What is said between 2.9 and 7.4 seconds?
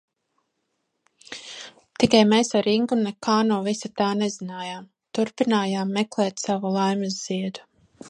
nekā no visa tā nezinājām, turpinājām meklēt savu laimes